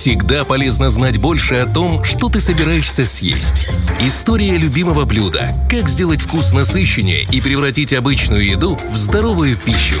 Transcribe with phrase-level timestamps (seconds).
[0.00, 3.68] Всегда полезно знать больше о том, что ты собираешься съесть.
[4.00, 5.52] История любимого блюда.
[5.68, 9.96] Как сделать вкус насыщеннее и превратить обычную еду в здоровую пищу.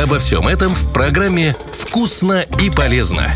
[0.00, 3.28] Обо всем этом в программе «Вкусно и полезно».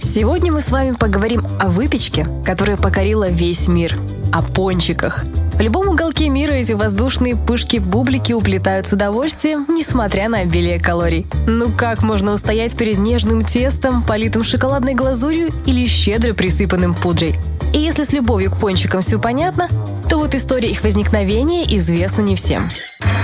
[0.00, 3.96] Сегодня мы с вами поговорим о выпечке, которая покорила весь мир,
[4.32, 5.24] о пончиках.
[5.58, 11.26] В любом уголке мира эти воздушные пышки-бублики уплетают с удовольствием, несмотря на обилие калорий.
[11.48, 17.34] Ну как можно устоять перед нежным тестом, политым шоколадной глазурью или щедро присыпанным пудрой?
[17.74, 19.68] И если с любовью к пончикам все понятно,
[20.08, 22.68] то вот история их возникновения известна не всем.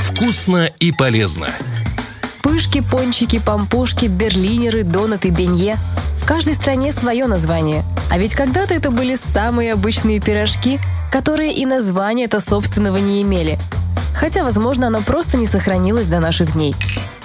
[0.03, 1.47] Вкусно и полезно.
[2.43, 5.77] Пышки, пончики, пампушки, берлинеры, донаты, бенье–
[6.14, 7.85] в каждой стране свое название.
[8.11, 13.59] А ведь когда-то это были самые обычные пирожки, которые и названия-то собственного не имели.
[14.15, 16.75] Хотя, возможно, оно просто не сохранилось до наших дней.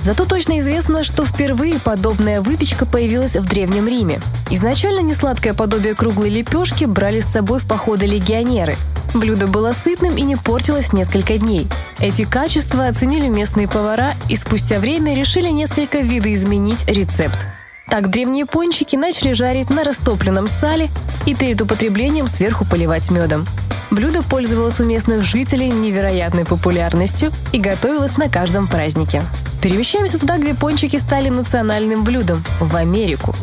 [0.01, 4.19] Зато точно известно, что впервые подобная выпечка появилась в Древнем Риме.
[4.49, 8.75] Изначально несладкое подобие круглой лепешки брали с собой в походы легионеры.
[9.13, 11.67] Блюдо было сытным и не портилось несколько дней.
[11.99, 17.47] Эти качества оценили местные повара и спустя время решили несколько видоизменить рецепт.
[17.89, 20.89] Так древние пончики начали жарить на растопленном сале
[21.25, 23.45] и перед употреблением сверху поливать медом.
[23.89, 29.23] Блюдо пользовалось у местных жителей невероятной популярностью и готовилось на каждом празднике.
[29.61, 33.35] Перемещаемся туда, где пончики стали национальным блюдом– в Америку.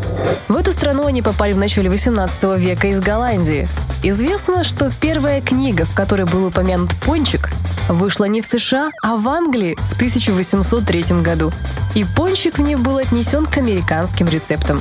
[0.48, 3.68] В эту страну они попали в начале 18 века из Голландии.
[4.02, 7.50] Известно, что первая книга, в которой был упомянут пончик,
[7.88, 11.52] вышла не в США, а в Англии в 1803 году.
[11.94, 14.80] И пончик в ней был отнесен к американским рецептам.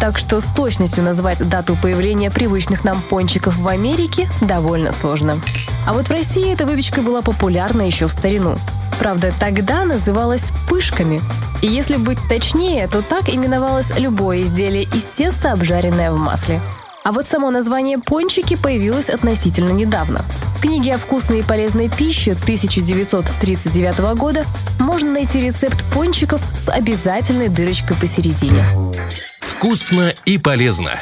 [0.00, 5.40] Так что с точностью назвать дату появления привычных нам пончиков в Америке довольно сложно.
[5.86, 8.58] А вот в России эта выпечка была популярна еще в старину.
[8.98, 11.20] Правда, тогда называлась пышками.
[11.60, 16.60] И если быть точнее, то так именовалось любое изделие из теста, обжаренное в масле.
[17.04, 20.20] А вот само название «пончики» появилось относительно недавно.
[20.56, 24.44] В книге о вкусной и полезной пище 1939 года
[24.78, 28.62] можно найти рецепт пончиков с обязательной дырочкой посередине.
[29.40, 30.92] Вкусно и полезно.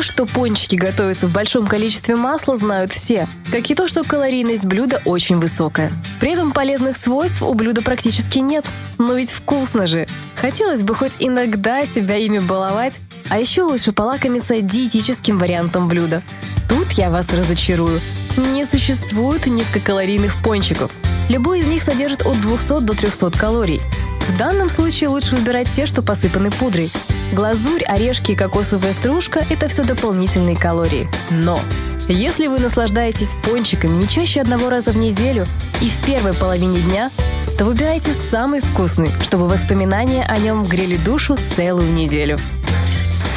[0.00, 4.64] То, что пончики готовятся в большом количестве масла, знают все, как и то, что калорийность
[4.64, 5.92] блюда очень высокая.
[6.20, 8.64] При этом полезных свойств у блюда практически нет.
[8.96, 10.06] Но ведь вкусно же.
[10.36, 16.22] Хотелось бы хоть иногда себя ими баловать, а еще лучше полакомиться диетическим вариантом блюда.
[16.66, 18.00] Тут я вас разочарую.
[18.38, 20.90] Не существует низкокалорийных пончиков.
[21.28, 23.82] Любой из них содержит от 200 до 300 калорий.
[24.30, 26.90] В данном случае лучше выбирать те, что посыпаны пудрой.
[27.32, 31.08] Глазурь, орешки и кокосовая стружка– это все дополнительные калории.
[31.30, 31.60] Но
[32.08, 35.46] если вы наслаждаетесь пончиками не чаще одного раза в неделю
[35.80, 37.10] и в первой половине дня,
[37.56, 42.36] то выбирайте самый вкусный, чтобы воспоминания о нем грели душу целую неделю.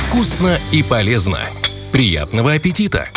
[0.07, 1.39] Вкусно и полезно.
[1.91, 3.09] Приятного аппетита!